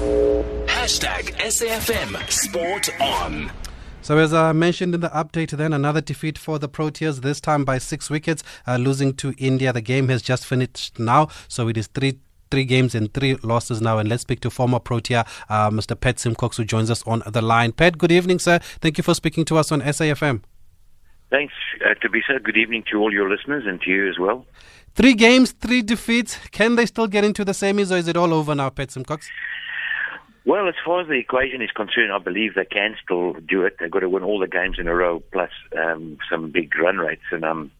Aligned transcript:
Hashtag 0.00 1.34
SAFM 1.36 2.30
Sport 2.30 2.88
On. 3.02 3.52
So, 4.00 4.16
as 4.16 4.32
I 4.32 4.52
mentioned 4.52 4.94
in 4.94 5.02
the 5.02 5.10
update, 5.10 5.50
then 5.50 5.74
another 5.74 6.00
defeat 6.00 6.38
for 6.38 6.58
the 6.58 6.70
Proteas, 6.70 7.20
this 7.20 7.38
time 7.38 7.66
by 7.66 7.76
six 7.76 8.08
wickets, 8.08 8.42
uh, 8.66 8.76
losing 8.78 9.12
to 9.16 9.34
India. 9.36 9.74
The 9.74 9.82
game 9.82 10.08
has 10.08 10.22
just 10.22 10.46
finished 10.46 10.98
now, 10.98 11.28
so 11.48 11.68
it 11.68 11.76
is 11.76 11.86
three 11.88 12.18
three 12.50 12.64
games 12.64 12.94
and 12.94 13.12
three 13.12 13.34
losses 13.42 13.82
now. 13.82 13.98
And 13.98 14.08
let's 14.08 14.22
speak 14.22 14.40
to 14.40 14.50
former 14.50 14.78
Protea, 14.78 15.26
uh, 15.50 15.68
Mr. 15.68 16.00
Pat 16.00 16.18
Simcox, 16.18 16.56
who 16.56 16.64
joins 16.64 16.90
us 16.90 17.06
on 17.06 17.22
the 17.26 17.42
line. 17.42 17.72
Pat, 17.72 17.98
good 17.98 18.10
evening, 18.10 18.38
sir. 18.38 18.58
Thank 18.80 18.96
you 18.96 19.04
for 19.04 19.14
speaking 19.14 19.44
to 19.44 19.58
us 19.58 19.70
on 19.70 19.82
SAFM. 19.82 20.40
Thanks, 21.28 21.52
uh, 21.84 21.94
Thabiso. 22.02 22.42
Good 22.42 22.56
evening 22.56 22.84
to 22.90 22.98
all 22.98 23.12
your 23.12 23.28
listeners 23.28 23.64
and 23.66 23.80
to 23.82 23.90
you 23.90 24.08
as 24.08 24.18
well. 24.18 24.46
Three 24.94 25.14
games, 25.14 25.52
three 25.52 25.82
defeats. 25.82 26.38
Can 26.50 26.74
they 26.74 26.86
still 26.86 27.06
get 27.06 27.22
into 27.22 27.44
the 27.44 27.52
semis, 27.52 27.92
or 27.92 27.98
is 27.98 28.08
it 28.08 28.16
all 28.16 28.34
over 28.34 28.54
now, 28.54 28.70
Pat 28.70 28.90
Simcox? 28.90 29.28
Well, 30.46 30.68
as 30.68 30.74
far 30.84 31.00
as 31.00 31.08
the 31.08 31.14
equation 31.14 31.60
is 31.60 31.70
concerned, 31.70 32.12
I 32.12 32.18
believe 32.18 32.54
they 32.54 32.64
can 32.64 32.96
still 33.02 33.34
do 33.34 33.62
it. 33.64 33.76
They've 33.78 33.90
got 33.90 34.00
to 34.00 34.08
win 34.08 34.22
all 34.22 34.38
the 34.38 34.48
games 34.48 34.78
in 34.78 34.88
a 34.88 34.94
row, 34.94 35.20
plus 35.32 35.50
um, 35.78 36.18
some 36.30 36.50
big 36.50 36.74
run 36.78 36.96
rates, 36.96 37.22
and 37.30 37.44
um, 37.44 37.70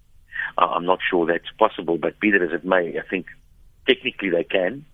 I'm 0.59 0.84
not 0.84 0.98
sure 1.09 1.27
that's 1.27 1.50
possible. 1.59 1.96
But 1.96 2.20
be 2.20 2.30
that 2.33 2.42
as 2.42 2.52
it 2.52 2.64
may, 2.64 2.98
I 2.98 3.09
think 3.09 3.27
technically 3.86 4.30
they 4.30 4.45
can. 4.45 4.84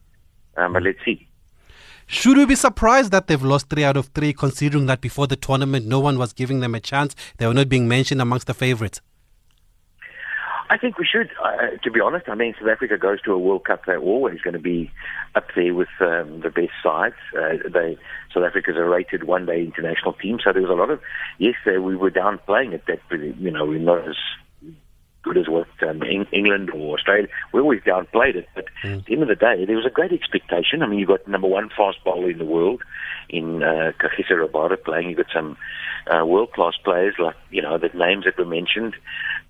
Um, 0.57 0.73
but 0.75 0.85
let's 0.85 0.99
see. 1.05 1.27
Should 2.07 2.39
we 2.39 2.47
be 2.47 2.55
surprised 2.55 3.11
that 3.11 3.27
they've 3.27 3.43
lost 3.43 3.69
three 3.69 3.83
out 3.83 3.97
of 3.97 4.07
three, 4.07 4.33
considering 4.33 4.87
that 4.87 5.01
before 5.01 5.27
the 5.27 5.35
tournament 5.35 5.87
no 5.87 5.99
one 5.99 6.19
was 6.19 6.33
giving 6.33 6.61
them 6.61 6.75
a 6.77 6.81
chance? 6.81 7.17
They 7.39 7.49
were 7.49 7.55
not 7.55 7.69
being 7.69 7.89
mentioned 7.89 8.23
amongst 8.23 8.47
the 8.47 8.55
favourites. 8.55 9.01
I 10.69 10.79
think 10.79 10.99
we 10.99 11.07
should. 11.07 11.31
Uh, 11.43 11.77
to 11.83 11.91
be 11.91 12.01
honest, 12.01 12.29
I 12.29 12.35
mean, 12.35 12.55
South 12.59 12.69
Africa 12.69 12.99
goes 12.99 13.21
to 13.23 13.33
a 13.33 13.39
World 13.39 13.65
Cup. 13.65 13.83
They're 13.87 14.01
always 14.01 14.41
going 14.41 14.55
to 14.55 14.61
be 14.61 14.91
up 15.35 15.47
there 15.55 15.75
with 15.75 15.89
um, 16.01 16.41
the 16.41 16.51
best 16.51 16.73
sides. 16.83 17.15
Uh, 17.37 17.69
they 17.73 17.97
South 18.35 18.45
Africa's 18.45 18.77
a 18.77 18.85
rated 18.85 19.25
one-day 19.25 19.63
international 19.63 20.15
team, 20.15 20.39
so 20.43 20.53
there 20.53 20.63
was 20.63 20.71
a 20.71 20.75
lot 20.75 20.91
of 20.91 21.01
yes, 21.39 21.55
uh, 21.67 21.81
we 21.81 21.97
were 21.97 22.11
downplaying 22.11 22.73
it. 22.73 22.83
That 22.87 23.01
you 23.11 23.51
know 23.51 23.65
we're 23.65 23.79
not 23.79 24.09
as 24.09 24.17
good 25.27 25.39
as 25.39 25.49
what 25.49 25.69
um, 25.87 26.03
England 26.33 26.71
or 26.71 26.97
Australia. 26.97 27.29
We 27.53 27.61
always 27.61 27.83
downplayed 27.83 28.37
it, 28.37 28.49
but 28.55 28.67
mm. 28.83 28.99
at 28.99 29.07
the 29.07 29.13
end 29.13 29.23
of 29.23 29.29
the 29.29 29.35
day, 29.35 29.65
there 29.67 29.77
was 29.77 29.87
a 29.87 29.91
great 29.91 30.13
expectation. 30.13 30.83
I 30.83 30.87
mean, 30.87 30.99
you've 30.99 31.09
got 31.09 31.27
number 31.29 31.49
one 31.49 31.69
fast 31.77 31.99
bowler 32.05 32.31
in 32.31 32.39
the 32.39 32.45
world 32.45 32.83
in 33.29 33.63
uh, 33.63 33.93
Kagiso 34.01 34.47
Rabada 34.47 34.83
playing. 34.83 35.11
You've 35.11 35.19
got 35.19 35.33
some 35.35 35.57
uh, 36.07 36.25
world-class 36.25 36.75
players 36.85 37.15
like 37.19 37.35
you 37.51 37.61
know 37.61 37.77
the 37.79 37.91
names 37.95 38.25
that 38.25 38.39
were 38.39 38.45
mentioned 38.45 38.95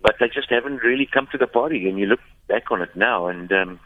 but 0.06 0.16
they 0.20 0.28
just 0.28 0.50
haven't 0.50 0.84
really 0.84 1.08
come 1.12 1.26
to 1.32 1.38
the 1.38 1.48
party. 1.48 1.88
And 1.88 1.98
you 1.98 2.06
look 2.06 2.20
back 2.48 2.70
on 2.70 2.80
it 2.80 2.94
now, 2.94 3.26
and 3.26 3.50
um, 3.52 3.80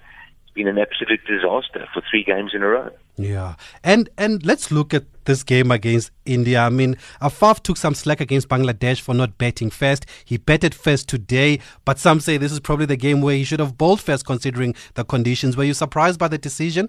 it's 0.50 0.54
been 0.54 0.68
an 0.68 0.78
absolute 0.78 1.20
disaster 1.26 1.86
for 1.94 2.02
three 2.10 2.24
games 2.24 2.52
in 2.54 2.62
a 2.62 2.66
row. 2.66 2.90
Yeah, 3.16 3.54
and 3.84 4.08
and 4.18 4.44
let's 4.44 4.70
look 4.70 4.94
at 4.94 5.04
this 5.24 5.42
game 5.42 5.70
against 5.70 6.10
India. 6.24 6.60
I 6.60 6.70
mean, 6.70 6.96
Afaf 7.20 7.62
took 7.62 7.76
some 7.76 7.94
slack 7.94 8.20
against 8.20 8.48
Bangladesh 8.48 9.00
for 9.00 9.14
not 9.14 9.38
batting 9.38 9.70
first. 9.70 10.06
He 10.24 10.38
batted 10.38 10.74
first 10.74 11.08
today, 11.08 11.60
but 11.84 11.98
some 11.98 12.20
say 12.20 12.36
this 12.36 12.52
is 12.52 12.60
probably 12.60 12.86
the 12.86 12.96
game 12.96 13.20
where 13.20 13.36
he 13.36 13.44
should 13.44 13.60
have 13.60 13.76
bowled 13.78 14.00
first, 14.00 14.26
considering 14.26 14.74
the 14.94 15.04
conditions. 15.04 15.56
Were 15.56 15.64
you 15.64 15.74
surprised 15.74 16.18
by 16.18 16.28
the 16.28 16.38
decision? 16.38 16.88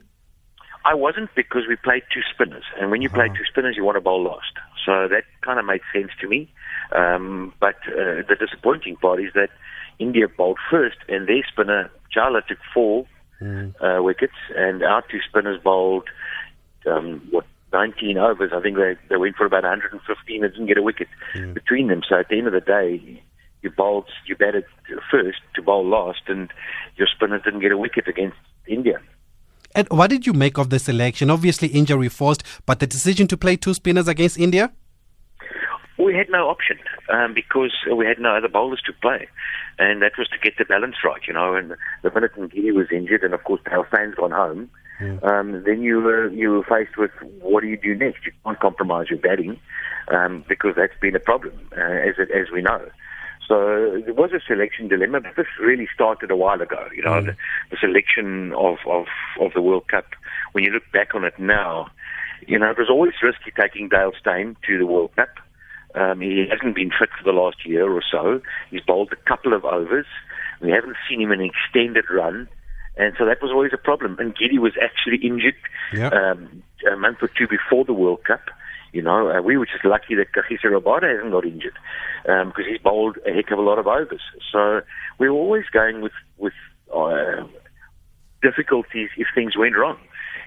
I 0.83 0.95
wasn't 0.95 1.29
because 1.35 1.63
we 1.67 1.75
played 1.75 2.03
two 2.11 2.21
spinners, 2.33 2.63
and 2.79 2.89
when 2.89 3.01
you 3.01 3.09
play 3.09 3.25
uh-huh. 3.25 3.35
two 3.37 3.45
spinners, 3.51 3.75
you 3.77 3.83
want 3.83 3.97
to 3.97 4.01
bowl 4.01 4.23
last. 4.23 4.53
So 4.85 5.07
that 5.07 5.23
kind 5.41 5.59
of 5.59 5.65
made 5.65 5.81
sense 5.93 6.11
to 6.21 6.27
me. 6.27 6.51
Um, 6.95 7.53
but 7.59 7.75
uh, 7.87 8.25
the 8.27 8.35
disappointing 8.39 8.95
part 8.95 9.21
is 9.21 9.31
that 9.35 9.49
India 9.99 10.27
bowled 10.27 10.57
first, 10.71 10.97
and 11.07 11.27
their 11.27 11.43
spinner 11.51 11.91
Chahal 12.15 12.41
took 12.47 12.57
four 12.73 13.05
mm. 13.41 13.73
uh, 13.81 14.01
wickets, 14.03 14.35
and 14.55 14.83
our 14.83 15.03
two 15.09 15.19
spinners 15.27 15.59
bowled 15.63 16.07
um, 16.85 17.27
what 17.31 17.45
19 17.73 18.17
overs. 18.17 18.51
I 18.53 18.61
think 18.61 18.77
they 18.77 18.95
they 19.09 19.17
went 19.17 19.35
for 19.35 19.45
about 19.45 19.63
115 19.63 20.43
and 20.43 20.53
didn't 20.53 20.67
get 20.67 20.77
a 20.77 20.81
wicket 20.81 21.07
mm. 21.33 21.53
between 21.53 21.87
them. 21.87 22.01
So 22.07 22.19
at 22.19 22.29
the 22.29 22.37
end 22.37 22.47
of 22.47 22.53
the 22.53 22.61
day, 22.61 23.21
you 23.61 23.69
bowled, 23.69 24.05
you 24.25 24.35
batted 24.35 24.65
first 25.09 25.39
to 25.55 25.61
bowl 25.61 25.87
last, 25.87 26.21
and 26.27 26.49
your 26.95 27.07
spinners 27.07 27.41
didn't 27.43 27.61
get 27.61 27.71
a 27.71 27.77
wicket 27.77 28.07
against 28.07 28.37
India. 28.67 28.99
And 29.73 29.87
what 29.89 30.09
did 30.09 30.27
you 30.27 30.33
make 30.33 30.57
of 30.57 30.69
the 30.69 30.79
selection? 30.79 31.29
Obviously 31.29 31.69
injury 31.69 32.09
forced, 32.09 32.43
but 32.65 32.79
the 32.79 32.87
decision 32.87 33.27
to 33.27 33.37
play 33.37 33.55
two 33.55 33.73
spinners 33.73 34.07
against 34.07 34.37
India? 34.37 34.73
We 36.03 36.15
had 36.15 36.29
no 36.29 36.49
option 36.49 36.79
um, 37.09 37.33
because 37.33 37.73
we 37.95 38.05
had 38.05 38.19
no 38.19 38.35
other 38.35 38.47
bowlers 38.47 38.81
to 38.85 38.93
play, 38.93 39.27
and 39.77 40.01
that 40.01 40.13
was 40.17 40.27
to 40.29 40.37
get 40.39 40.57
the 40.57 40.65
balance 40.65 40.95
right, 41.03 41.21
you 41.27 41.33
know. 41.33 41.55
And 41.55 41.75
the 42.01 42.11
minute 42.11 42.33
Ngidi 42.35 42.73
was 42.73 42.87
injured, 42.91 43.23
and 43.23 43.33
of 43.33 43.43
course 43.43 43.61
Dale 43.69 43.85
Steyn's 43.89 44.15
gone 44.15 44.31
home, 44.31 44.69
mm. 44.99 45.23
um, 45.23 45.63
then 45.65 45.81
you 45.81 46.01
were 46.01 46.29
you 46.29 46.51
were 46.51 46.63
faced 46.63 46.97
with 46.97 47.11
what 47.41 47.61
do 47.61 47.67
you 47.67 47.77
do 47.77 47.93
next? 47.95 48.25
You 48.25 48.31
can't 48.43 48.59
compromise 48.59 49.07
your 49.09 49.19
batting 49.19 49.59
um, 50.07 50.43
because 50.47 50.73
that's 50.75 50.97
been 50.99 51.15
a 51.15 51.19
problem, 51.19 51.53
uh, 51.77 51.81
as 51.81 52.15
it, 52.17 52.31
as 52.31 52.49
we 52.51 52.61
know. 52.61 52.81
So 53.47 54.01
there 54.05 54.13
was 54.13 54.31
a 54.31 54.39
selection 54.47 54.87
dilemma, 54.87 55.19
but 55.21 55.35
this 55.35 55.47
really 55.59 55.87
started 55.93 56.31
a 56.31 56.35
while 56.35 56.61
ago. 56.61 56.87
You 56.95 57.03
know, 57.03 57.21
mm. 57.21 57.25
the, 57.25 57.35
the 57.69 57.77
selection 57.79 58.53
of, 58.53 58.77
of 58.87 59.05
of 59.39 59.53
the 59.53 59.61
World 59.61 59.87
Cup. 59.87 60.05
When 60.53 60.63
you 60.63 60.71
look 60.71 60.89
back 60.93 61.13
on 61.15 61.25
it 61.25 61.37
now, 61.37 61.89
you 62.47 62.57
know 62.57 62.71
it 62.71 62.77
was 62.77 62.89
always 62.89 63.13
risky 63.21 63.51
taking 63.59 63.89
Dale 63.89 64.13
Steyn 64.19 64.55
to 64.67 64.77
the 64.77 64.85
World 64.85 65.15
Cup. 65.15 65.29
Um, 65.95 66.21
he 66.21 66.47
hasn't 66.49 66.75
been 66.75 66.91
fit 66.97 67.09
for 67.17 67.23
the 67.23 67.37
last 67.37 67.65
year 67.65 67.91
or 67.91 68.01
so. 68.09 68.41
He's 68.69 68.81
bowled 68.81 69.11
a 69.11 69.29
couple 69.29 69.53
of 69.53 69.65
overs. 69.65 70.05
We 70.61 70.71
haven't 70.71 70.95
seen 71.09 71.21
him 71.21 71.31
in 71.31 71.41
an 71.41 71.49
extended 71.49 72.05
run. 72.09 72.47
And 72.97 73.13
so 73.17 73.25
that 73.25 73.41
was 73.41 73.51
always 73.51 73.71
a 73.73 73.77
problem. 73.77 74.17
And 74.19 74.35
Ngidi 74.35 74.59
was 74.59 74.73
actually 74.81 75.25
injured 75.25 75.55
yep. 75.93 76.13
um, 76.13 76.63
a 76.91 76.95
month 76.95 77.17
or 77.21 77.29
two 77.29 77.47
before 77.47 77.85
the 77.85 77.93
World 77.93 78.23
Cup. 78.25 78.41
You 78.93 79.01
know, 79.01 79.29
uh, 79.31 79.41
we 79.41 79.57
were 79.57 79.65
just 79.65 79.85
lucky 79.85 80.15
that 80.15 80.33
Kagiso 80.33 80.65
Rabada 80.65 81.15
hasn't 81.15 81.31
got 81.31 81.45
injured 81.45 81.77
because 82.23 82.65
um, 82.65 82.69
he's 82.69 82.81
bowled 82.81 83.17
a 83.25 83.31
heck 83.31 83.49
of 83.51 83.59
a 83.59 83.61
lot 83.61 83.79
of 83.79 83.87
overs. 83.87 84.21
So 84.51 84.81
we 85.17 85.29
were 85.29 85.35
always 85.35 85.65
going 85.71 86.01
with 86.01 86.11
with 86.37 86.53
uh, 86.93 87.45
difficulties 88.41 89.09
if 89.15 89.27
things 89.33 89.55
went 89.57 89.77
wrong, 89.77 89.97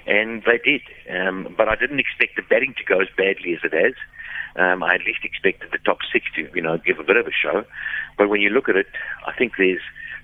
and 0.06 0.42
they 0.44 0.58
did. 0.58 0.82
Um, 1.10 1.54
but 1.56 1.68
I 1.68 1.76
didn't 1.76 2.00
expect 2.00 2.36
the 2.36 2.42
batting 2.42 2.74
to 2.76 2.84
go 2.84 3.00
as 3.00 3.08
badly 3.16 3.54
as 3.54 3.60
it 3.64 3.72
has. 3.72 3.94
Um, 4.56 4.82
I 4.82 4.94
at 4.94 5.04
least 5.06 5.20
expected 5.24 5.70
the 5.72 5.78
top 5.78 5.98
six 6.12 6.26
to, 6.36 6.48
you 6.54 6.62
know, 6.62 6.78
give 6.78 6.98
a 6.98 7.04
bit 7.04 7.16
of 7.16 7.26
a 7.26 7.32
show. 7.32 7.64
But 8.16 8.28
when 8.28 8.40
you 8.40 8.50
look 8.50 8.68
at 8.68 8.76
it, 8.76 8.86
I 9.26 9.32
think 9.36 9.54
there's 9.58 9.82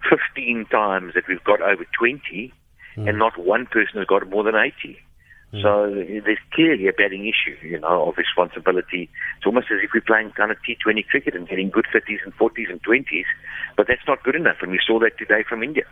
15 0.08 0.66
times 0.70 1.14
that 1.14 1.24
we've 1.28 1.42
got 1.44 1.60
over 1.60 1.84
20, 1.98 2.52
mm. 2.96 3.08
and 3.08 3.18
not 3.18 3.38
one 3.38 3.66
person 3.66 3.98
has 3.98 4.06
got 4.06 4.28
more 4.30 4.44
than 4.44 4.54
80. 4.54 4.98
Mm. 5.52 5.62
So 5.62 6.22
there's 6.24 6.38
clearly 6.52 6.86
a 6.86 6.92
batting 6.92 7.26
issue, 7.26 7.56
you 7.66 7.80
know, 7.80 8.08
of 8.08 8.16
responsibility. 8.16 9.10
It's 9.36 9.46
almost 9.46 9.66
as 9.72 9.78
if 9.82 9.90
we're 9.92 10.00
playing 10.00 10.30
kind 10.32 10.50
of 10.50 10.58
T20 10.58 11.06
cricket 11.08 11.34
and 11.34 11.48
getting 11.48 11.70
good 11.70 11.86
50s 11.92 12.18
and 12.24 12.36
40s 12.36 12.70
and 12.70 12.80
20s, 12.82 13.24
but 13.76 13.88
that's 13.88 14.06
not 14.06 14.22
good 14.22 14.36
enough, 14.36 14.56
and 14.62 14.70
we 14.70 14.80
saw 14.86 15.00
that 15.00 15.18
today 15.18 15.42
from 15.48 15.62
India. 15.62 15.84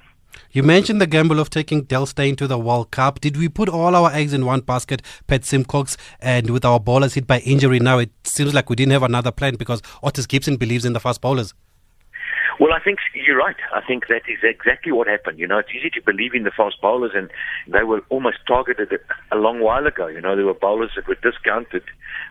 You 0.53 0.63
mentioned 0.63 1.01
the 1.01 1.07
gamble 1.07 1.41
of 1.41 1.51
taking 1.51 1.83
Dale 1.83 2.07
Steyn 2.07 2.37
to 2.37 2.47
the 2.47 2.59
World 2.59 2.91
Cup. 2.91 3.21
Did 3.21 3.37
we 3.37 3.49
put 3.49 3.69
all 3.69 3.97
our 3.97 4.13
eggs 4.13 4.33
in 4.33 4.47
one 4.47 4.61
basket, 4.61 5.03
Pat 5.27 5.45
Simcox, 5.45 5.97
and 6.21 6.51
with 6.51 6.65
our 6.65 6.79
bowlers 6.79 7.15
hit 7.15 7.27
by 7.27 7.41
injury 7.41 7.81
now, 7.81 7.99
it 7.99 8.11
seems 8.25 8.55
like 8.55 8.71
we 8.71 8.77
didn't 8.77 8.93
have 8.93 9.03
another 9.03 9.33
plan 9.33 9.57
because 9.57 9.83
Otis 10.03 10.27
Gibson 10.27 10.57
believes 10.57 10.85
in 10.85 10.93
the 10.93 11.01
fast 11.01 11.21
bowlers? 11.21 11.55
Well, 12.59 12.73
I 12.73 12.81
think 12.83 12.99
you're 13.15 13.39
right. 13.39 13.57
I 13.73 13.81
think 13.87 14.09
that 14.09 14.23
is 14.29 14.39
exactly 14.43 14.91
what 14.91 15.07
happened. 15.07 15.39
You 15.39 15.47
know, 15.47 15.59
it's 15.59 15.71
easy 15.71 15.91
to 15.91 16.03
believe 16.03 16.35
in 16.35 16.43
the 16.43 16.51
fast 16.51 16.81
bowlers, 16.83 17.13
and 17.15 17.31
they 17.69 17.85
were 17.85 18.03
almost 18.09 18.39
targeted 18.49 18.99
a 19.31 19.37
long 19.37 19.61
while 19.61 19.87
ago. 19.87 20.09
You 20.09 20.21
know, 20.21 20.35
there 20.35 20.47
were 20.47 20.55
bowlers 20.55 20.91
that 20.97 21.07
were 21.07 21.15
discounted 21.15 21.85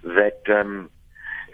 that 0.04 0.42
um, 0.50 0.90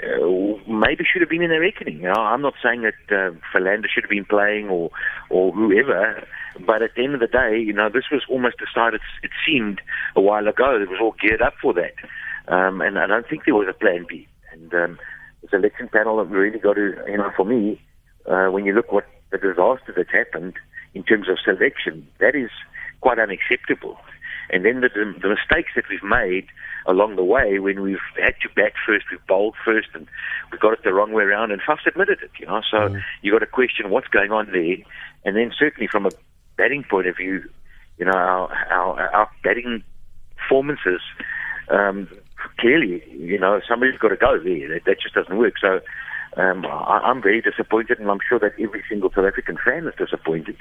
uh, 0.02 0.58
maybe 0.68 1.06
should 1.06 1.22
have 1.22 1.30
been 1.30 1.44
in 1.44 1.52
their 1.52 1.62
reckoning. 1.62 1.98
You 1.98 2.08
know, 2.08 2.22
I'm 2.22 2.42
not 2.42 2.56
saying 2.64 2.82
that 2.82 3.16
uh, 3.16 3.36
Philander 3.54 3.88
should 3.94 4.06
have 4.06 4.10
been 4.10 4.26
playing 4.26 4.70
or 4.70 4.90
or 5.30 5.52
whoever, 5.52 6.26
but 6.66 6.82
at 6.82 6.96
the 6.96 7.04
end 7.04 7.14
of 7.14 7.20
the 7.20 7.28
day, 7.28 7.60
you 7.60 7.74
know, 7.74 7.90
this 7.90 8.10
was 8.12 8.24
almost 8.28 8.56
decided. 8.58 9.02
It 9.22 9.32
seemed 9.46 9.82
a 10.16 10.22
while 10.22 10.48
ago. 10.48 10.82
It 10.82 10.90
was 10.90 11.00
all 11.00 11.16
geared 11.22 11.44
up 11.44 11.54
for 11.62 11.76
that, 11.76 11.94
um, 12.48 12.82
and 12.82 12.98
I 12.98 13.06
don't 13.06 13.30
think 13.30 13.46
there 13.46 13.54
was 13.54 13.68
a 13.70 13.78
plan 13.78 14.08
B. 14.10 14.28
And 14.52 14.74
um, 14.74 15.00
the 15.44 15.50
selection 15.50 15.90
panel 15.90 16.18
that 16.18 16.26
really 16.26 16.58
got 16.58 16.74
to, 16.74 16.96
you 17.08 17.18
know, 17.18 17.32
for 17.38 17.46
me 17.46 17.80
uh, 18.26 18.48
when 18.48 18.66
you 18.66 18.74
look 18.74 18.92
what 18.92 19.06
the 19.32 19.38
disaster 19.38 19.94
that's 19.96 20.12
happened 20.12 20.54
in 20.94 21.04
terms 21.04 21.28
of 21.30 21.38
selection, 21.44 22.08
that 22.20 22.36
is 22.36 22.50
quite 23.02 23.20
unacceptable. 23.20 23.98
And 24.50 24.66
then 24.66 24.82
the, 24.82 24.90
the 24.90 25.30
mistakes 25.30 25.72
that 25.76 25.86
we've 25.90 26.04
made 26.04 26.48
along 26.86 27.16
the 27.16 27.24
way 27.24 27.60
when 27.60 27.82
we've 27.82 27.98
had 28.22 28.36
to 28.42 28.50
bat 28.56 28.74
first, 28.86 29.06
we've 29.10 29.26
bowled 29.26 29.56
first, 29.64 29.88
and 29.94 30.08
we 30.52 30.58
got 30.58 30.74
it 30.74 30.84
the 30.84 30.94
wrong 30.94 31.14
way 31.14 31.24
around, 31.24 31.52
and 31.52 31.62
Faf's 31.66 31.88
admitted 31.88 32.20
it, 32.22 32.32
you 32.40 32.46
know. 32.46 32.62
So 32.70 32.78
mm. 32.78 33.02
you've 33.22 33.34
got 33.34 33.40
to 33.40 33.48
question 33.48 33.90
what's 33.90 34.08
going 34.08 34.32
on 34.32 34.52
there. 34.52 34.78
And 35.26 35.36
then 35.36 35.52
certainly 35.58 35.88
from 35.88 36.06
a 36.06 36.12
batting 36.58 36.84
point 36.84 37.08
of 37.08 37.16
view, 37.18 37.44
you 37.98 38.06
know, 38.06 38.12
our, 38.12 38.54
our, 38.70 39.10
our 39.16 39.30
batting 39.44 39.84
performances, 40.38 41.02
um, 41.70 42.10
clearly, 42.60 43.04
you 43.12 43.40
know, 43.40 43.62
somebody's 43.68 43.98
got 43.98 44.10
to 44.10 44.18
go 44.18 44.38
there. 44.38 44.68
That, 44.68 44.86
that 44.86 45.02
just 45.02 45.16
doesn't 45.16 45.38
work. 45.38 45.54
So 45.62 45.80
um, 46.38 46.66
I, 46.66 47.00
I'm 47.04 47.22
very 47.22 47.42
disappointed, 47.42 48.00
and 48.00 48.10
I'm 48.10 48.20
sure 48.28 48.40
that 48.40 48.54
every 48.60 48.84
single 48.90 49.10
South 49.10 49.26
African 49.26 49.58
fan 49.64 49.88
is 49.88 49.94
disappointed 49.98 50.58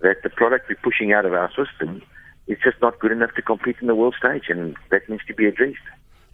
that 0.00 0.22
the 0.22 0.30
product 0.30 0.68
we're 0.68 0.76
pushing 0.82 1.12
out 1.12 1.24
of 1.24 1.32
our 1.32 1.50
system 1.50 2.02
is 2.46 2.58
just 2.62 2.80
not 2.80 2.98
good 2.98 3.12
enough 3.12 3.34
to 3.34 3.42
compete 3.42 3.76
in 3.80 3.86
the 3.86 3.94
world 3.94 4.14
stage, 4.18 4.44
and 4.48 4.76
that 4.90 5.08
needs 5.08 5.24
to 5.26 5.34
be 5.34 5.46
addressed. 5.46 5.78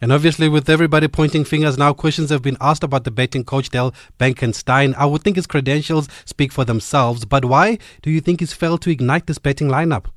And 0.01 0.11
obviously, 0.11 0.49
with 0.49 0.69
everybody 0.69 1.07
pointing 1.07 1.45
fingers 1.45 1.77
now, 1.77 1.93
questions 1.93 2.29
have 2.29 2.41
been 2.41 2.57
asked 2.59 2.83
about 2.83 3.05
the 3.05 3.11
betting 3.11 3.45
coach 3.45 3.69
Dale 3.69 3.93
Benkenstein. 4.19 4.93
I 4.95 5.05
would 5.05 5.23
think 5.23 5.37
his 5.37 5.47
credentials 5.47 6.09
speak 6.25 6.51
for 6.51 6.65
themselves, 6.65 7.23
but 7.25 7.45
why 7.45 7.77
do 8.01 8.11
you 8.11 8.19
think 8.19 8.41
he's 8.41 8.53
failed 8.53 8.81
to 8.81 8.89
ignite 8.89 9.27
this 9.27 9.37
betting 9.37 9.69
lineup? 9.69 10.07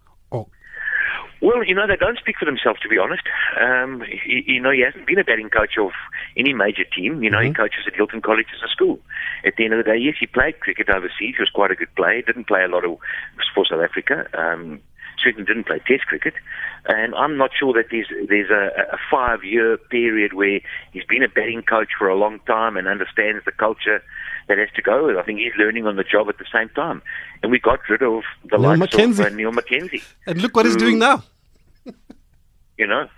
Well, 1.46 1.62
you 1.62 1.76
know, 1.76 1.86
they 1.86 1.94
don't 1.94 2.18
speak 2.18 2.38
for 2.40 2.44
themselves, 2.44 2.80
to 2.80 2.88
be 2.88 2.98
honest. 2.98 3.22
Um, 3.60 4.02
you, 4.26 4.42
you, 4.54 4.60
know, 4.60 4.72
he 4.72 4.80
hasn't 4.80 5.06
been 5.06 5.20
a 5.20 5.22
batting 5.22 5.48
coach 5.48 5.78
of 5.78 5.92
any 6.36 6.52
major 6.52 6.82
team. 6.82 7.22
You 7.22 7.30
know, 7.30 7.38
mm-hmm. 7.38 7.46
he 7.46 7.54
coaches 7.54 7.84
at 7.86 7.94
Hilton 7.94 8.20
College 8.20 8.48
as 8.52 8.68
a 8.68 8.68
school. 8.68 8.98
At 9.44 9.54
the 9.54 9.64
end 9.64 9.74
of 9.74 9.78
the 9.78 9.88
day, 9.92 9.96
yes, 9.96 10.16
he 10.18 10.26
played 10.26 10.58
cricket 10.58 10.88
overseas. 10.90 11.36
He 11.36 11.38
was 11.38 11.50
quite 11.54 11.70
a 11.70 11.76
good 11.76 11.94
player. 11.94 12.16
He 12.16 12.22
Didn't 12.22 12.48
play 12.48 12.64
a 12.64 12.68
lot 12.68 12.84
of 12.84 12.98
for 13.54 13.64
South 13.64 13.80
Africa. 13.80 14.26
Um, 14.36 14.80
certainly 15.22 15.46
didn't 15.46 15.68
play 15.68 15.80
Test 15.86 16.06
cricket, 16.06 16.34
and 16.86 17.14
I'm 17.14 17.36
not 17.36 17.50
sure 17.58 17.72
that 17.74 17.86
there's 17.90 18.08
there's 18.28 18.50
a, 18.50 18.94
a 18.94 18.98
five 19.10 19.44
year 19.44 19.76
period 19.76 20.34
where 20.34 20.60
he's 20.92 21.04
been 21.04 21.22
a 21.22 21.28
batting 21.28 21.62
coach 21.62 21.90
for 21.96 22.08
a 22.08 22.16
long 22.16 22.40
time 22.40 22.76
and 22.76 22.86
understands 22.86 23.44
the 23.44 23.52
culture 23.52 24.02
that 24.48 24.58
has 24.58 24.68
to 24.74 24.82
go 24.82 25.06
with. 25.06 25.16
I 25.16 25.22
think 25.22 25.38
he's 25.38 25.56
learning 25.56 25.86
on 25.86 25.96
the 25.96 26.04
job 26.04 26.28
at 26.28 26.38
the 26.38 26.44
same 26.52 26.68
time, 26.70 27.02
and 27.42 27.50
we 27.50 27.58
got 27.58 27.80
rid 27.88 28.02
of 28.02 28.24
the 28.50 28.58
Neil 28.58 28.76
likes 28.76 28.94
McKenzie. 28.94 29.20
of 29.20 29.32
uh, 29.32 29.36
Neil 29.36 29.52
McKenzie. 29.52 30.04
And 30.26 30.42
look 30.42 30.54
what 30.54 30.66
who, 30.66 30.72
he's 30.72 30.76
doing 30.76 30.98
now. 30.98 31.22
You 32.78 32.86
know, 32.86 33.08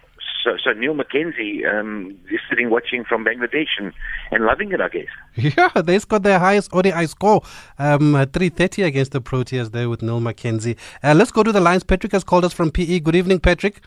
so, 0.44 0.56
so 0.62 0.72
Neil 0.72 0.94
McKenzie 0.94 1.66
um, 1.68 2.16
is 2.30 2.40
sitting 2.48 2.70
watching 2.70 3.04
from 3.04 3.24
Bangladesh 3.24 3.68
and, 3.78 3.92
and 4.30 4.44
loving 4.44 4.72
it, 4.72 4.80
I 4.80 4.88
guess. 4.88 5.06
Yeah, 5.56 5.82
they 5.82 5.98
scored 5.98 6.22
their 6.22 6.38
highest 6.38 6.70
ODI 6.72 7.06
score, 7.06 7.42
um, 7.78 8.12
330 8.12 8.82
against 8.82 9.12
the 9.12 9.20
Proteas 9.20 9.72
there 9.72 9.88
with 9.88 10.02
Neil 10.02 10.20
McKenzie. 10.20 10.76
Uh, 11.02 11.14
let's 11.14 11.30
go 11.30 11.42
to 11.42 11.52
the 11.52 11.60
lines. 11.60 11.82
Patrick 11.82 12.12
has 12.12 12.24
called 12.24 12.44
us 12.44 12.52
from 12.52 12.70
PE. 12.70 13.00
Good 13.00 13.16
evening, 13.16 13.40
Patrick. 13.40 13.82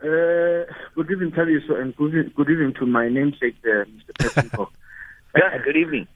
Uh, 0.00 0.66
good 0.94 1.10
evening, 1.10 1.30
Thabiso, 1.30 1.80
and 1.80 1.96
good, 1.96 2.34
good 2.34 2.50
evening 2.50 2.74
to 2.78 2.86
my 2.86 3.08
namesake, 3.08 3.56
uh, 3.64 3.84
Mr. 3.84 4.34
Patrick. 4.34 4.68
yeah, 5.36 5.58
good 5.64 5.76
evening. 5.76 6.06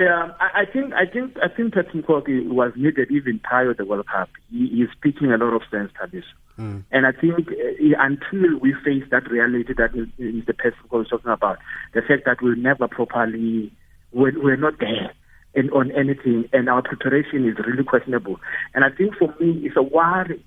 Yeah, 0.00 0.32
I, 0.40 0.62
I 0.62 0.64
think 0.64 0.94
I 0.94 1.04
think 1.04 1.36
I 1.42 1.54
think 1.54 1.74
Patrick 1.74 2.08
was 2.08 2.72
needed 2.74 3.10
even 3.10 3.38
prior 3.38 3.74
to 3.74 3.76
the 3.76 3.84
World 3.84 4.06
Cup. 4.06 4.30
He, 4.50 4.66
he's 4.68 4.88
speaking 4.96 5.30
a 5.30 5.36
lot 5.36 5.52
of 5.52 5.60
sense, 5.70 5.92
Thabiso. 6.00 6.24
Mm. 6.58 6.84
And 6.90 7.06
I 7.06 7.12
think 7.12 7.48
uh, 7.48 7.96
until 7.98 8.58
we 8.60 8.74
face 8.82 9.04
that 9.10 9.30
reality 9.30 9.74
that 9.76 9.92
Mr. 9.92 10.54
Pesco 10.54 10.98
was 10.98 11.08
talking 11.08 11.30
about, 11.30 11.58
the 11.92 12.00
fact 12.00 12.24
that 12.24 12.40
we'll 12.40 12.56
never 12.56 12.88
properly, 12.88 13.70
we're, 14.12 14.42
we're 14.42 14.56
not 14.56 14.78
there 14.80 15.12
in, 15.52 15.68
on 15.68 15.90
anything, 15.92 16.48
and 16.54 16.70
our 16.70 16.80
preparation 16.80 17.46
is 17.46 17.58
really 17.66 17.84
questionable. 17.84 18.36
And 18.74 18.86
I 18.86 18.88
think 18.96 19.16
for 19.16 19.34
me, 19.38 19.60
it's 19.66 19.76
a 19.76 19.82
worry 19.82 20.42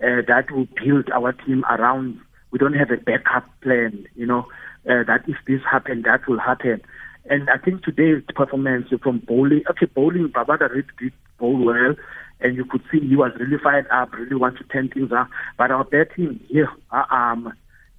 uh, 0.00 0.22
that 0.28 0.46
we 0.54 0.68
build 0.84 1.10
our 1.12 1.32
team 1.32 1.64
around. 1.68 2.20
We 2.52 2.60
don't 2.60 2.74
have 2.74 2.92
a 2.92 2.98
backup 2.98 3.48
plan, 3.62 4.06
you 4.14 4.26
know, 4.26 4.46
uh, 4.88 5.02
that 5.06 5.24
if 5.26 5.36
this 5.48 5.60
happens, 5.68 6.04
that 6.04 6.28
will 6.28 6.38
happen. 6.38 6.82
And 7.26 7.48
I 7.50 7.58
think 7.58 7.84
today's 7.84 8.22
performance 8.34 8.88
from 9.02 9.20
bowling, 9.26 9.62
okay, 9.70 9.86
bowling, 9.86 10.28
Rabada 10.34 10.68
did 10.74 11.12
bowl 11.38 11.64
well, 11.64 11.94
and 12.40 12.56
you 12.56 12.64
could 12.64 12.82
see 12.90 13.00
he 13.00 13.16
was 13.16 13.32
really 13.38 13.62
fired 13.62 13.86
up, 13.92 14.12
really 14.12 14.34
want 14.34 14.58
to 14.58 14.64
turn 14.64 14.88
things 14.88 15.12
up. 15.12 15.28
But 15.56 15.70
our 15.70 15.84
betting 15.84 16.40
here, 16.48 16.68
uh, 16.90 17.04
um, 17.10 17.52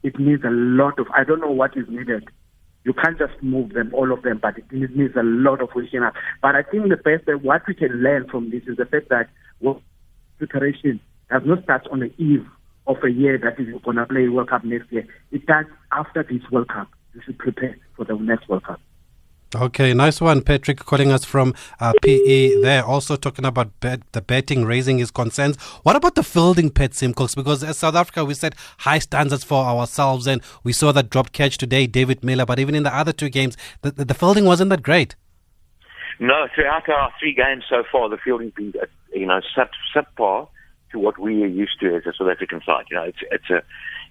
it 0.04 0.20
needs 0.20 0.44
a 0.44 0.50
lot 0.50 1.00
of. 1.00 1.08
I 1.16 1.24
don't 1.24 1.40
know 1.40 1.52
what 1.52 1.78
is 1.78 1.86
needed. 1.88 2.28
You 2.84 2.94
can't 2.94 3.18
just 3.18 3.42
move 3.42 3.70
them, 3.74 3.92
all 3.94 4.12
of 4.12 4.24
them, 4.24 4.40
but 4.42 4.58
it 4.58 4.66
needs 4.72 5.16
a 5.16 5.24
lot 5.24 5.62
of 5.62 5.70
waking 5.74 6.04
up. 6.04 6.14
But 6.42 6.56
I 6.56 6.64
think 6.64 6.90
the 6.90 6.98
best 6.98 7.26
that 7.28 7.42
what 7.42 7.62
we 7.66 7.76
can 7.76 8.04
learn 8.04 8.28
from 8.30 8.50
this 8.50 8.64
is 8.68 8.76
the 8.76 8.86
fact 8.86 9.08
that 9.10 9.30
well, 9.62 9.82
preparation 10.38 11.00
does 11.30 11.44
not 11.46 11.64
start 11.64 11.88
on 11.92 12.02
the 12.02 12.12
eve 12.22 12.46
of 12.86 12.98
a 13.04 13.10
year 13.10 13.38
that 13.38 13.58
is 13.58 13.74
going 13.84 13.96
to 13.96 14.06
play 14.06 14.28
World 14.28 14.50
Cup 14.50 14.66
next 14.66 14.92
year. 14.92 15.08
It 15.32 15.44
starts 15.44 15.70
after 15.94 16.24
this 16.24 16.42
World 16.52 16.68
Cup. 16.68 16.90
You 17.14 17.22
should 17.26 17.40
prepare 17.40 17.78
for 17.96 18.04
the 18.04 18.16
next 18.16 18.50
World 18.50 18.66
Cup. 18.66 18.82
Okay, 19.56 19.94
nice 19.94 20.20
one, 20.20 20.42
Patrick, 20.42 20.80
calling 20.80 21.12
us 21.12 21.24
from 21.24 21.54
uh, 21.80 21.94
PE 22.02 22.62
there. 22.62 22.84
Also 22.84 23.16
talking 23.16 23.46
about 23.46 23.80
bet, 23.80 24.02
the 24.12 24.22
betting, 24.22 24.66
raising 24.66 24.98
his 24.98 25.12
concerns. 25.12 25.58
What 25.84 25.96
about 25.96 26.16
the 26.16 26.24
fielding, 26.24 26.72
Pat 26.72 26.96
Simcox? 26.96 27.36
Because 27.36 27.64
as 27.64 27.78
South 27.78 27.94
Africa, 27.94 28.26
we 28.26 28.34
set 28.34 28.56
high 28.80 28.98
standards 28.98 29.44
for 29.44 29.64
ourselves, 29.64 30.26
and 30.26 30.42
we 30.64 30.74
saw 30.74 30.92
that 30.94 31.12
drop 31.12 31.32
catch 31.34 31.60
today, 31.60 31.86
David 31.86 32.24
Miller. 32.24 32.46
But 32.46 32.58
even 32.58 32.74
in 32.74 32.82
the 32.84 32.96
other 32.96 33.14
two 33.14 33.30
games, 33.30 33.56
the, 33.84 33.92
the, 33.92 34.06
the 34.06 34.14
fielding 34.16 34.46
wasn't 34.46 34.72
that 34.72 34.82
great. 34.82 35.16
No, 36.20 36.48
throughout 36.56 36.90
our 36.90 37.12
three 37.20 37.34
games 37.34 37.64
so 37.70 37.84
far, 37.92 38.10
the 38.10 38.18
fielding's 38.18 38.54
been, 38.54 38.74
uh, 38.82 38.86
you 39.14 39.28
know, 39.28 39.42
sub 39.56 39.70
subpar 39.96 40.48
to 40.92 41.00
what 41.00 41.20
we 41.20 41.44
are 41.44 41.48
used 41.48 41.80
to 41.82 41.96
as 41.96 42.06
a 42.06 42.14
South 42.18 42.30
African 42.30 42.62
side. 42.66 42.86
You 42.90 42.98
know, 42.98 43.04
it's 43.04 43.20
it's 43.32 43.50
a 43.50 43.64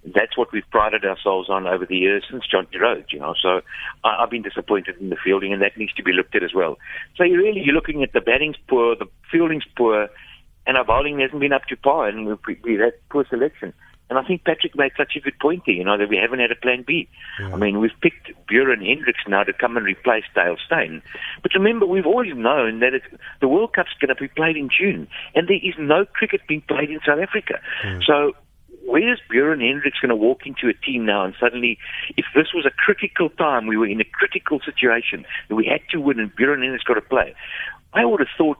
that's 0.04 0.36
what 0.36 0.52
we've 0.52 0.68
prided 0.70 1.04
ourselves 1.04 1.48
on 1.48 1.66
over 1.66 1.86
the 1.86 1.96
years 1.96 2.24
since 2.28 2.44
Jonty 2.52 2.80
Rhodes, 2.80 3.12
you 3.12 3.20
know. 3.20 3.34
So 3.40 3.60
I, 4.04 4.22
I've 4.22 4.30
been 4.30 4.42
disappointed 4.42 4.96
in 5.00 5.10
the 5.10 5.16
fielding, 5.22 5.52
and 5.52 5.62
that 5.62 5.76
needs 5.76 5.92
to 5.94 6.02
be 6.02 6.12
looked 6.12 6.34
at 6.34 6.42
as 6.42 6.52
well. 6.54 6.78
So 7.16 7.24
you 7.24 7.36
really 7.36 7.62
you're 7.64 7.74
looking 7.74 8.02
at 8.02 8.12
the 8.12 8.20
batting's 8.20 8.56
poor, 8.68 8.96
the 8.96 9.06
fielding's 9.30 9.64
poor, 9.76 10.08
and 10.66 10.76
our 10.76 10.84
bowling 10.84 11.20
hasn't 11.20 11.40
been 11.40 11.52
up 11.52 11.66
to 11.66 11.76
par, 11.76 12.08
and 12.08 12.26
we've, 12.26 12.56
we've 12.64 12.80
had 12.80 12.94
poor 13.10 13.24
selection. 13.28 13.72
And 14.10 14.18
I 14.18 14.28
think 14.28 14.44
Patrick 14.44 14.76
made 14.76 14.92
such 14.94 15.16
a 15.16 15.20
good 15.20 15.38
point 15.40 15.62
there, 15.64 15.74
you 15.74 15.84
know, 15.84 15.96
that 15.96 16.10
we 16.10 16.18
haven't 16.18 16.40
had 16.40 16.50
a 16.50 16.56
plan 16.56 16.84
B. 16.86 17.08
Yeah. 17.40 17.54
I 17.54 17.56
mean, 17.56 17.80
we've 17.80 17.98
picked 18.02 18.30
Beuran 18.46 18.86
Hendricks 18.86 19.22
now 19.26 19.42
to 19.42 19.54
come 19.54 19.78
and 19.78 19.86
replace 19.86 20.24
Dale 20.34 20.56
Steyn. 20.66 21.00
But 21.42 21.54
remember, 21.54 21.86
we've 21.86 22.04
always 22.04 22.34
known 22.36 22.80
that 22.80 22.92
the 23.40 23.48
World 23.48 23.72
Cup's 23.72 23.94
going 23.98 24.14
to 24.14 24.20
be 24.20 24.28
played 24.28 24.58
in 24.58 24.68
June, 24.68 25.08
and 25.34 25.48
there 25.48 25.56
is 25.56 25.74
no 25.78 26.04
cricket 26.04 26.42
being 26.46 26.60
played 26.60 26.90
in 26.90 27.00
South 27.06 27.20
Africa. 27.20 27.60
Yeah. 27.84 28.00
So 28.06 28.32
where 28.84 29.12
is 29.12 29.18
Beuran 29.30 29.60
Hendricks 29.60 30.00
going 30.00 30.10
to 30.10 30.16
walk 30.16 30.46
into 30.46 30.68
a 30.68 30.74
team 30.74 31.06
now 31.06 31.24
and 31.24 31.34
suddenly, 31.40 31.78
if 32.16 32.26
this 32.34 32.48
was 32.54 32.66
a 32.66 32.70
critical 32.70 33.30
time, 33.30 33.66
we 33.66 33.76
were 33.76 33.86
in 33.86 34.00
a 34.00 34.04
critical 34.04 34.60
situation, 34.60 35.24
that 35.48 35.54
we 35.54 35.66
had 35.66 35.80
to 35.90 36.00
win 36.00 36.20
and 36.20 36.34
Beuran 36.34 36.62
Hendricks 36.62 36.84
got 36.84 36.94
to 36.94 37.00
play, 37.00 37.34
I 37.92 38.04
would 38.04 38.20
have 38.20 38.28
thought 38.36 38.58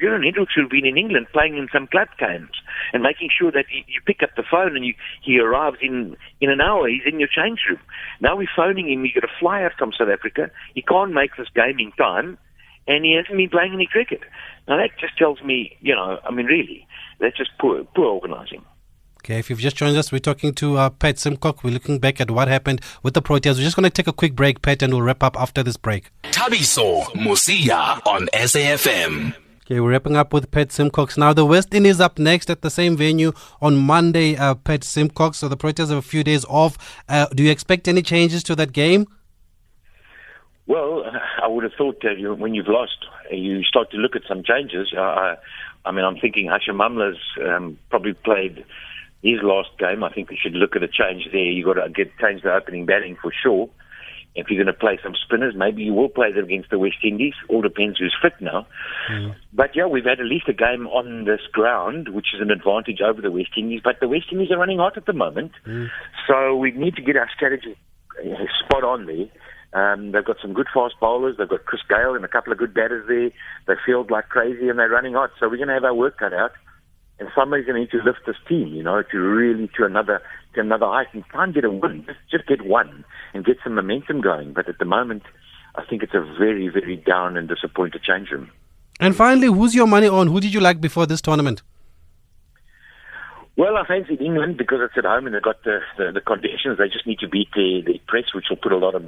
Beuran 0.00 0.24
Hendricks 0.24 0.56
would 0.56 0.64
have 0.64 0.70
been 0.70 0.86
in 0.86 0.96
England 0.96 1.26
playing 1.32 1.56
in 1.56 1.68
some 1.72 1.86
club 1.88 2.08
games 2.18 2.50
and 2.92 3.02
making 3.02 3.30
sure 3.36 3.50
that 3.50 3.66
you, 3.70 3.82
you 3.88 4.00
pick 4.06 4.22
up 4.22 4.30
the 4.36 4.44
phone 4.48 4.76
and 4.76 4.84
you, 4.84 4.94
he 5.22 5.38
arrives 5.38 5.78
in, 5.82 6.16
in 6.40 6.50
an 6.50 6.60
hour, 6.60 6.88
he's 6.88 7.02
in 7.06 7.18
your 7.18 7.28
change 7.28 7.60
room. 7.68 7.80
Now 8.20 8.36
we're 8.36 8.48
phoning 8.54 8.90
him, 8.90 9.02
we 9.02 9.12
got 9.12 9.26
to 9.26 9.34
fly 9.40 9.64
out 9.64 9.72
from 9.78 9.92
South 9.92 10.08
Africa, 10.08 10.50
he 10.74 10.82
can't 10.82 11.12
make 11.12 11.36
this 11.36 11.48
game 11.54 11.78
in 11.78 11.92
time, 11.92 12.38
and 12.86 13.04
he 13.04 13.14
hasn't 13.16 13.36
been 13.36 13.50
playing 13.50 13.74
any 13.74 13.86
cricket. 13.86 14.20
Now 14.66 14.76
that 14.78 14.98
just 15.00 15.18
tells 15.18 15.42
me, 15.42 15.76
you 15.80 15.94
know, 15.94 16.18
I 16.24 16.32
mean 16.32 16.46
really, 16.46 16.86
that's 17.18 17.36
just 17.36 17.50
poor, 17.60 17.84
poor 17.94 18.06
organising. 18.06 18.64
Okay, 19.24 19.38
if 19.38 19.50
you've 19.50 19.58
just 19.58 19.76
joined 19.76 19.96
us, 19.96 20.12
we're 20.12 20.20
talking 20.20 20.54
to 20.54 20.76
uh, 20.76 20.90
Pat 20.90 21.18
Simcox. 21.18 21.62
We're 21.62 21.72
looking 21.72 21.98
back 21.98 22.20
at 22.20 22.30
what 22.30 22.48
happened 22.48 22.80
with 23.02 23.14
the 23.14 23.22
Proteas. 23.22 23.56
We're 23.56 23.64
just 23.64 23.76
going 23.76 23.84
to 23.84 23.90
take 23.90 24.06
a 24.06 24.12
quick 24.12 24.34
break, 24.34 24.62
Pat, 24.62 24.82
and 24.82 24.92
we'll 24.92 25.02
wrap 25.02 25.22
up 25.22 25.38
after 25.38 25.62
this 25.62 25.76
break. 25.76 26.10
Thabiso 26.24 27.04
Mosia 27.14 28.00
on 28.06 28.28
SAFM. 28.32 29.34
Okay, 29.66 29.80
we're 29.80 29.90
wrapping 29.90 30.16
up 30.16 30.32
with 30.32 30.50
Pat 30.50 30.72
Simcox. 30.72 31.18
Now, 31.18 31.34
the 31.34 31.44
West 31.44 31.74
Indies 31.74 32.00
up 32.00 32.18
next 32.18 32.48
at 32.48 32.62
the 32.62 32.70
same 32.70 32.96
venue 32.96 33.32
on 33.60 33.76
Monday, 33.76 34.34
uh, 34.34 34.54
Pat 34.54 34.82
Simcox. 34.82 35.38
So 35.38 35.48
the 35.48 35.58
Proteas 35.58 35.90
have 35.90 35.98
a 35.98 36.02
few 36.02 36.24
days 36.24 36.46
off. 36.46 36.78
Uh, 37.06 37.26
do 37.34 37.42
you 37.42 37.50
expect 37.50 37.86
any 37.86 38.00
changes 38.00 38.42
to 38.44 38.56
that 38.56 38.72
game? 38.72 39.06
Well, 40.66 41.04
I 41.42 41.48
would 41.48 41.64
have 41.64 41.74
thought 41.76 42.00
that 42.02 42.18
you, 42.18 42.34
when 42.34 42.54
you've 42.54 42.68
lost, 42.68 43.04
you 43.30 43.62
start 43.64 43.90
to 43.90 43.98
look 43.98 44.16
at 44.16 44.22
some 44.26 44.42
changes. 44.42 44.94
I, 44.96 45.36
I 45.84 45.92
mean, 45.92 46.04
I'm 46.04 46.16
thinking 46.16 46.46
Hashim 46.46 46.82
Amla's 46.82 47.18
um, 47.46 47.78
probably 47.90 48.14
played 48.14 48.64
his 49.22 49.40
last 49.42 49.70
game. 49.78 50.04
I 50.04 50.12
think 50.12 50.30
we 50.30 50.38
should 50.40 50.54
look 50.54 50.76
at 50.76 50.82
a 50.82 50.88
change 50.88 51.28
there. 51.32 51.40
You've 51.40 51.66
got 51.66 51.82
to 51.82 51.88
get 51.90 52.16
change 52.18 52.42
the 52.42 52.54
opening 52.54 52.86
batting 52.86 53.16
for 53.20 53.32
sure. 53.32 53.68
If 54.34 54.46
you're 54.48 54.62
going 54.62 54.72
to 54.72 54.78
play 54.78 55.00
some 55.02 55.14
spinners, 55.16 55.54
maybe 55.56 55.82
you 55.82 55.92
will 55.92 56.08
play 56.08 56.30
them 56.32 56.44
against 56.44 56.70
the 56.70 56.78
West 56.78 56.98
Indies. 57.02 57.34
All 57.48 57.60
depends 57.60 57.98
who's 57.98 58.14
fit 58.22 58.34
now. 58.40 58.66
Mm. 59.10 59.34
But 59.52 59.74
yeah, 59.74 59.86
we've 59.86 60.04
had 60.04 60.20
at 60.20 60.26
least 60.26 60.48
a 60.48 60.52
game 60.52 60.86
on 60.86 61.24
this 61.24 61.40
ground, 61.50 62.10
which 62.10 62.28
is 62.34 62.40
an 62.40 62.52
advantage 62.52 63.00
over 63.00 63.20
the 63.20 63.32
West 63.32 63.50
Indies. 63.56 63.80
But 63.82 63.98
the 64.00 64.06
West 64.06 64.26
Indies 64.30 64.52
are 64.52 64.58
running 64.58 64.78
hot 64.78 64.96
at 64.96 65.06
the 65.06 65.12
moment, 65.12 65.52
mm. 65.66 65.88
so 66.28 66.54
we 66.54 66.70
need 66.70 66.94
to 66.96 67.02
get 67.02 67.16
our 67.16 67.28
strategy 67.34 67.76
uh, 68.20 68.44
spot 68.64 68.84
on 68.84 69.06
there. 69.06 69.26
Um, 69.72 70.12
they've 70.12 70.24
got 70.24 70.36
some 70.40 70.52
good 70.52 70.68
fast 70.72 70.94
bowlers. 71.00 71.36
They've 71.36 71.48
got 71.48 71.64
Chris 71.64 71.82
Gayle 71.88 72.14
and 72.14 72.24
a 72.24 72.28
couple 72.28 72.52
of 72.52 72.58
good 72.58 72.72
batters 72.72 73.06
there. 73.08 73.30
They 73.66 73.80
field 73.84 74.10
like 74.10 74.28
crazy 74.28 74.68
and 74.68 74.78
they're 74.78 74.88
running 74.88 75.14
hot. 75.14 75.30
So 75.38 75.48
we're 75.48 75.56
going 75.56 75.68
to 75.68 75.74
have 75.74 75.84
our 75.84 75.94
work 75.94 76.18
cut 76.18 76.32
out 76.32 76.52
and 77.18 77.28
somebody's 77.34 77.66
going 77.66 77.74
to 77.74 77.80
need 77.80 77.90
to 77.90 78.04
lift 78.04 78.20
this 78.26 78.36
team, 78.48 78.68
you 78.68 78.82
know, 78.82 79.02
to 79.02 79.18
really 79.18 79.68
to 79.76 79.84
another 79.84 80.22
to 80.54 80.60
another 80.60 80.86
height 80.86 81.08
and 81.12 81.24
try 81.26 81.44
and 81.44 81.54
get 81.54 81.64
a 81.64 81.70
win. 81.70 82.04
Just, 82.06 82.18
just 82.30 82.46
get 82.46 82.66
one 82.66 83.04
and 83.34 83.44
get 83.44 83.56
some 83.62 83.74
momentum 83.74 84.20
going. 84.20 84.52
But 84.52 84.68
at 84.68 84.78
the 84.78 84.84
moment, 84.84 85.22
I 85.74 85.84
think 85.84 86.02
it's 86.02 86.14
a 86.14 86.20
very 86.38 86.68
very 86.68 86.96
down 86.96 87.36
and 87.36 87.48
disappointed 87.48 88.02
change 88.02 88.30
room. 88.30 88.50
And 89.00 89.14
finally, 89.14 89.46
who's 89.46 89.74
your 89.74 89.86
money 89.86 90.08
on? 90.08 90.26
Who 90.28 90.40
did 90.40 90.52
you 90.52 90.60
like 90.60 90.80
before 90.80 91.06
this 91.06 91.20
tournament? 91.20 91.62
Well, 93.58 93.76
I 93.76 93.84
fancied 93.84 94.20
England 94.20 94.56
because 94.56 94.78
it's 94.82 94.96
at 94.96 95.04
home 95.04 95.26
and 95.26 95.34
they've 95.34 95.42
got 95.42 95.64
the, 95.64 95.80
the, 95.96 96.12
the 96.12 96.20
conditions. 96.20 96.78
They 96.78 96.86
just 96.88 97.08
need 97.08 97.18
to 97.18 97.28
beat 97.28 97.48
the, 97.56 97.82
the 97.84 98.00
press, 98.06 98.32
which 98.32 98.44
will 98.48 98.56
put 98.56 98.70
a 98.70 98.76
lot 98.76 98.94
of 98.94 99.02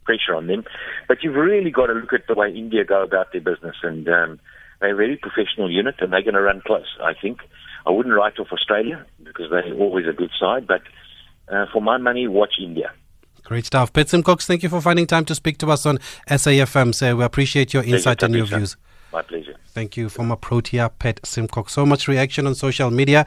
pressure 0.04 0.34
on 0.34 0.48
them. 0.48 0.64
But 1.06 1.22
you've 1.22 1.36
really 1.36 1.70
got 1.70 1.86
to 1.86 1.92
look 1.92 2.12
at 2.12 2.26
the 2.26 2.34
way 2.34 2.52
India 2.52 2.84
go 2.84 3.04
about 3.04 3.30
their 3.30 3.40
business. 3.40 3.76
And 3.84 4.08
um, 4.08 4.40
they're 4.82 4.92
a 4.92 4.96
very 4.96 5.16
professional 5.16 5.70
unit 5.70 5.94
and 6.00 6.12
they're 6.12 6.22
going 6.22 6.34
to 6.34 6.42
run 6.42 6.60
close, 6.66 6.98
I 7.02 7.14
think. 7.14 7.40
I 7.86 7.90
wouldn't 7.90 8.14
write 8.14 8.38
off 8.38 8.48
Australia. 8.52 9.06
because 9.24 9.50
they're 9.50 9.74
always 9.74 10.06
a 10.06 10.12
good 10.12 10.30
side. 10.38 10.66
But 10.66 10.82
uh, 11.48 11.66
for 11.72 11.80
my 11.80 11.98
money, 11.98 12.28
watch 12.28 12.54
India. 12.60 12.92
Great 13.44 13.66
stuff. 13.66 13.92
Pet 13.92 14.12
Cox, 14.24 14.46
thank 14.46 14.62
you 14.62 14.68
for 14.68 14.80
finding 14.80 15.06
time 15.06 15.24
to 15.24 15.34
speak 15.34 15.58
to 15.58 15.70
us 15.70 15.84
on 15.84 15.98
SAFM. 16.28 16.94
So 16.94 17.16
we 17.16 17.24
appreciate 17.24 17.74
your 17.74 17.82
insight 17.82 18.18
Pleasure, 18.18 18.26
and 18.26 18.34
your 18.34 18.46
views. 18.46 18.76
My 19.12 19.22
pleasure. 19.22 19.56
Thank 19.68 19.96
you, 19.96 20.08
former 20.08 20.36
Protea 20.36 20.90
Pat 20.98 21.20
Simcox. 21.24 21.72
So 21.72 21.84
much 21.84 22.06
reaction 22.08 22.46
on 22.46 22.54
social 22.54 22.90
media. 22.90 23.26